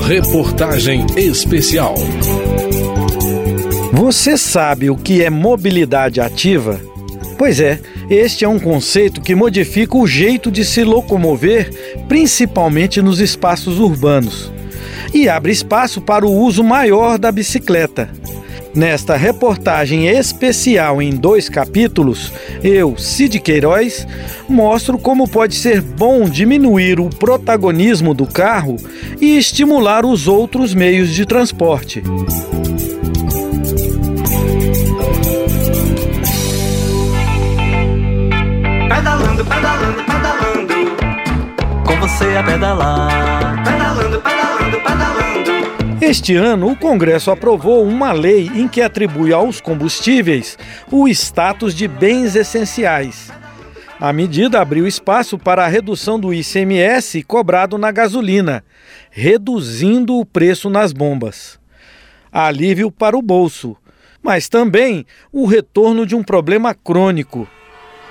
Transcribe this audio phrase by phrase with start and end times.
[0.00, 1.94] Reportagem especial.
[3.92, 6.80] Você sabe o que é mobilidade ativa?
[7.38, 11.70] Pois é, este é um conceito que modifica o jeito de se locomover,
[12.08, 14.52] principalmente nos espaços urbanos,
[15.12, 18.08] e abre espaço para o uso maior da bicicleta.
[18.76, 22.30] Nesta reportagem especial em dois capítulos,
[22.62, 24.06] eu, Cid Queiroz,
[24.46, 28.76] mostro como pode ser bom diminuir o protagonismo do carro
[29.18, 32.02] e estimular os outros meios de transporte.
[38.90, 40.74] Pedalando, pedalando, pedalando.
[41.82, 43.65] Com você a pedalar.
[46.08, 50.56] Este ano, o Congresso aprovou uma lei em que atribui aos combustíveis
[50.88, 53.32] o status de bens essenciais.
[53.98, 58.62] A medida abriu espaço para a redução do ICMS cobrado na gasolina,
[59.10, 61.58] reduzindo o preço nas bombas.
[62.30, 63.76] Alívio para o bolso,
[64.22, 67.48] mas também o retorno de um problema crônico: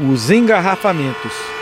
[0.00, 1.61] os engarrafamentos.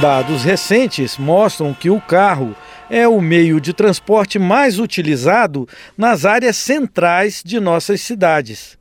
[0.00, 2.56] Dados recentes mostram que o carro
[2.90, 8.78] é o meio de transporte mais utilizado nas áreas centrais de nossas cidades,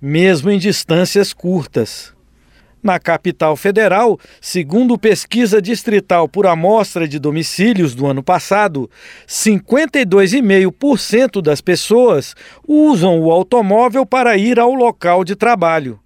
[0.00, 2.14] mesmo em distâncias curtas.
[2.82, 8.88] Na capital federal, segundo pesquisa distrital por amostra de domicílios do ano passado,
[9.28, 12.34] 52,5% das pessoas
[12.66, 16.00] usam o automóvel para ir ao local de trabalho.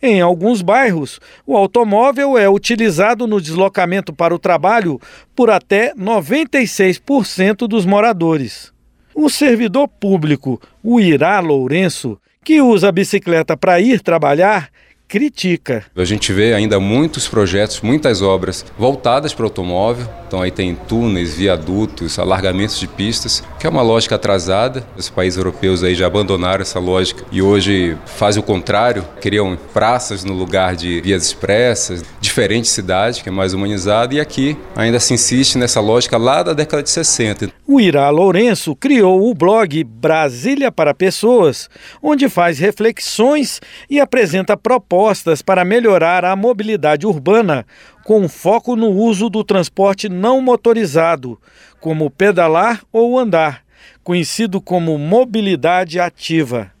[0.00, 5.00] Em alguns bairros, o automóvel é utilizado no deslocamento para o trabalho
[5.34, 8.72] por até 96% dos moradores.
[9.12, 14.70] O servidor público, o Irá Lourenço, que usa a bicicleta para ir trabalhar,
[15.08, 15.86] critica.
[15.96, 20.06] A gente vê ainda muitos projetos, muitas obras voltadas para o automóvel.
[20.26, 24.86] Então aí tem túneis, viadutos, alargamentos de pistas, que é uma lógica atrasada.
[24.96, 30.22] Os países europeus aí já abandonaram essa lógica e hoje fazem o contrário, criam praças
[30.24, 35.14] no lugar de vias expressas, diferente cidade, que é mais humanizada, e aqui ainda se
[35.14, 37.50] insiste nessa lógica lá da década de 60.
[37.66, 41.70] O Irá Lourenço criou o blog Brasília para Pessoas,
[42.02, 44.97] onde faz reflexões e apresenta propostas
[45.42, 47.64] para melhorar a mobilidade urbana,
[48.04, 51.38] com foco no uso do transporte não motorizado,
[51.80, 53.62] como pedalar ou andar,
[54.02, 56.72] conhecido como mobilidade ativa.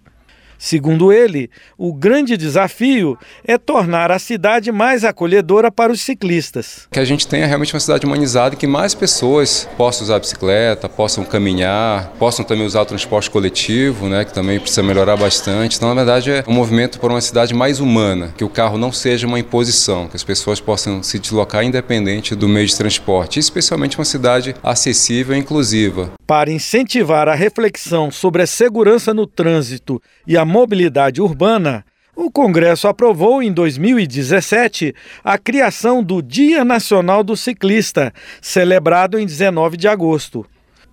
[0.58, 1.48] Segundo ele,
[1.78, 6.88] o grande desafio é tornar a cidade mais acolhedora para os ciclistas.
[6.90, 10.18] Que a gente tenha realmente uma cidade humanizada e que mais pessoas possam usar a
[10.18, 15.76] bicicleta, possam caminhar, possam também usar o transporte coletivo, né, que também precisa melhorar bastante.
[15.76, 18.90] Então, na verdade, é um movimento por uma cidade mais humana, que o carro não
[18.90, 23.96] seja uma imposição, que as pessoas possam se deslocar independente do meio de transporte, especialmente
[23.96, 26.10] uma cidade acessível e inclusiva.
[26.26, 31.84] Para incentivar a reflexão sobre a segurança no trânsito e a mobilidade urbana,
[32.16, 34.92] o Congresso aprovou em 2017
[35.22, 40.44] a criação do Dia Nacional do Ciclista, celebrado em 19 de agosto.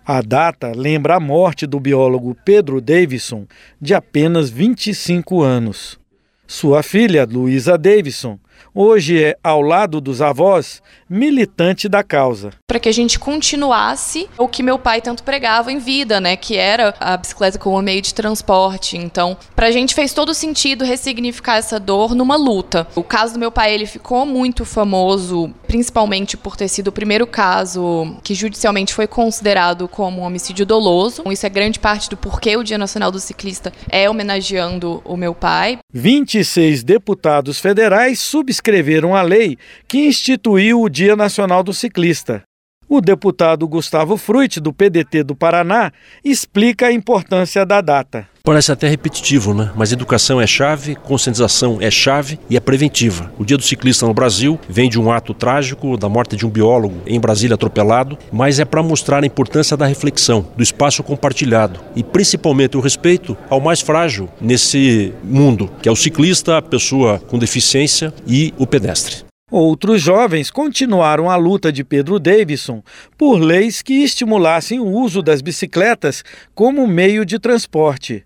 [0.06, 3.48] A data lembra a morte do biólogo Pedro Davidson,
[3.82, 5.98] de apenas 25 anos.
[6.46, 8.38] Sua filha, Luísa Davidson,
[8.74, 12.52] hoje é, ao lado dos avós, militante da causa.
[12.68, 16.58] Para que a gente continuasse o que meu pai tanto pregava em vida, né, que
[16.58, 18.98] era a bicicleta como meio de transporte.
[18.98, 22.88] Então, para a gente fez todo sentido ressignificar essa dor numa luta.
[22.96, 27.28] O caso do meu pai, ele ficou muito famoso, principalmente por ter sido o primeiro
[27.28, 31.24] caso que judicialmente foi considerado como um homicídio doloso.
[31.30, 35.34] Isso é grande parte do porquê o Dia Nacional do Ciclista é homenageando o meu
[35.34, 35.80] pai.
[35.94, 39.58] 26 deputados federais subscreveram a lei
[39.88, 42.44] que instituiu o Dia Nacional do Ciclista.
[42.88, 45.92] O deputado Gustavo Fruit, do PDT do Paraná,
[46.24, 48.28] explica a importância da data.
[48.44, 49.72] Parece até repetitivo, né?
[49.76, 53.32] Mas educação é chave, conscientização é chave e é preventiva.
[53.40, 56.50] O Dia do Ciclista no Brasil vem de um ato trágico da morte de um
[56.50, 61.80] biólogo em Brasília atropelado, mas é para mostrar a importância da reflexão, do espaço compartilhado
[61.96, 67.18] e principalmente o respeito ao mais frágil nesse mundo, que é o ciclista, a pessoa
[67.18, 69.25] com deficiência e o pedestre.
[69.58, 72.84] Outros jovens continuaram a luta de Pedro Davidson
[73.18, 78.26] por leis que estimulassem o uso das bicicletas como meio de transporte.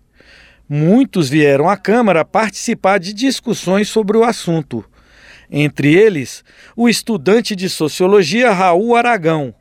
[0.68, 4.84] Muitos vieram à Câmara participar de discussões sobre o assunto.
[5.48, 6.42] Entre eles,
[6.74, 9.54] o estudante de sociologia Raul Aragão.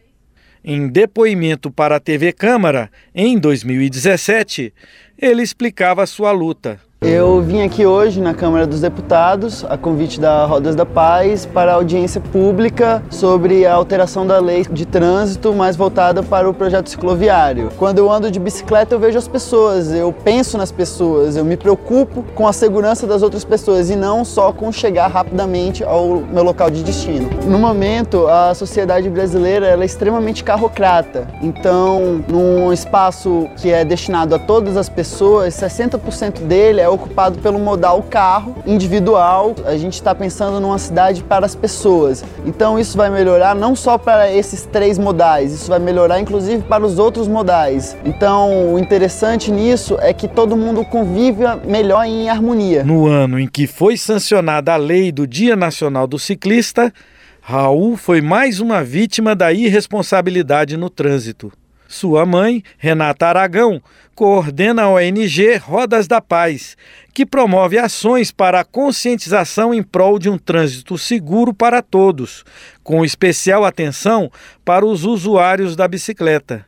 [0.63, 4.73] Em depoimento para a TV Câmara, em 2017,
[5.15, 6.88] ele explicava sua luta.
[7.01, 11.75] Eu vim aqui hoje na Câmara dos Deputados, a convite da Rodas da Paz, para
[11.75, 17.71] audiência pública sobre a alteração da lei de trânsito, mais voltada para o projeto cicloviário.
[17.77, 21.55] Quando eu ando de bicicleta, eu vejo as pessoas, eu penso nas pessoas, eu me
[21.55, 26.43] preocupo com a segurança das outras pessoas e não só com chegar rapidamente ao meu
[26.43, 27.29] local de destino.
[27.45, 34.39] No momento, a sociedade brasileira é extremamente carrocrata, então, num espaço que é destinado a
[34.39, 39.55] todas as pessoas, 60% dele é ocupado pelo modal carro individual.
[39.65, 42.23] A gente está pensando numa cidade para as pessoas.
[42.45, 46.85] Então isso vai melhorar não só para esses três modais, isso vai melhorar inclusive para
[46.85, 47.95] os outros modais.
[48.03, 52.83] Então o interessante nisso é que todo mundo convive melhor em harmonia.
[52.83, 56.93] No ano em que foi sancionada a lei do Dia Nacional do Ciclista,
[57.41, 61.51] Raul foi mais uma vítima da irresponsabilidade no trânsito.
[61.91, 63.81] Sua mãe, Renata Aragão,
[64.13, 66.77] coordena a ONG Rodas da Paz,
[67.15, 72.45] que promove ações para a conscientização em prol de um trânsito seguro para todos,
[72.83, 74.31] com especial atenção
[74.63, 76.63] para os usuários da bicicleta.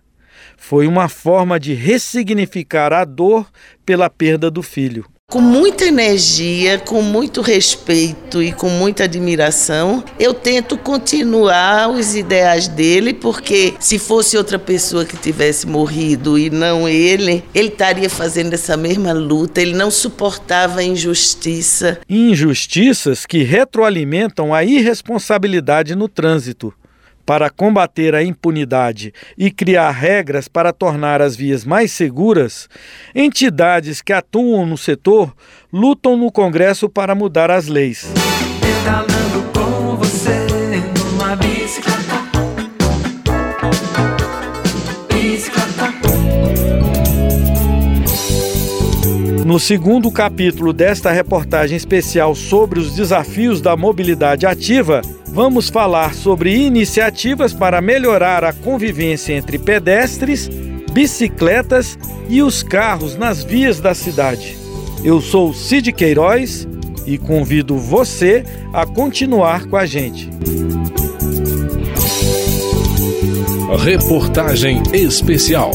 [0.58, 3.48] Foi uma forma de ressignificar a dor
[3.86, 10.34] pela perda do filho com muita energia, com muito respeito e com muita admiração, eu
[10.34, 16.88] tento continuar os ideais dele, porque se fosse outra pessoa que tivesse morrido e não
[16.88, 22.00] ele, ele estaria fazendo essa mesma luta, ele não suportava a injustiça.
[22.10, 26.74] Injustiças que retroalimentam a irresponsabilidade no trânsito
[27.26, 32.68] para combater a impunidade e criar regras para tornar as vias mais seguras,
[33.16, 35.34] entidades que atuam no setor
[35.72, 38.12] lutam no Congresso para mudar as leis.
[49.46, 56.54] No segundo capítulo desta reportagem especial sobre os desafios da mobilidade ativa, vamos falar sobre
[56.56, 60.50] iniciativas para melhorar a convivência entre pedestres,
[60.92, 61.98] bicicletas
[62.28, 64.58] e os carros nas vias da cidade.
[65.04, 66.68] Eu sou Cid Queiroz
[67.06, 68.44] e convido você
[68.74, 70.30] a continuar com a gente.
[73.80, 75.72] Reportagem especial.